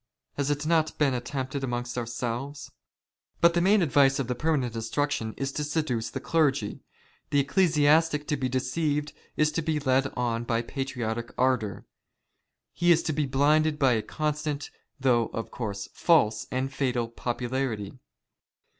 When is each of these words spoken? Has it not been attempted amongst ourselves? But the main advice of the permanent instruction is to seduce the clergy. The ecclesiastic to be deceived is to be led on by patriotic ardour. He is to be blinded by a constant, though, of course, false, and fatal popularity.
Has 0.33 0.49
it 0.49 0.65
not 0.65 0.97
been 0.97 1.13
attempted 1.13 1.63
amongst 1.63 1.95
ourselves? 1.95 2.71
But 3.39 3.53
the 3.53 3.61
main 3.61 3.83
advice 3.83 4.17
of 4.17 4.27
the 4.27 4.33
permanent 4.33 4.73
instruction 4.75 5.35
is 5.37 5.51
to 5.51 5.63
seduce 5.63 6.09
the 6.09 6.19
clergy. 6.19 6.79
The 7.29 7.39
ecclesiastic 7.41 8.25
to 8.29 8.35
be 8.35 8.49
deceived 8.49 9.13
is 9.37 9.51
to 9.51 9.61
be 9.61 9.79
led 9.79 10.07
on 10.17 10.43
by 10.43 10.63
patriotic 10.63 11.29
ardour. 11.37 11.85
He 12.73 12.91
is 12.91 13.03
to 13.03 13.13
be 13.13 13.27
blinded 13.27 13.77
by 13.77 13.91
a 13.93 14.01
constant, 14.01 14.71
though, 14.99 15.27
of 15.33 15.51
course, 15.51 15.87
false, 15.93 16.47
and 16.49 16.73
fatal 16.73 17.07
popularity. 17.07 17.99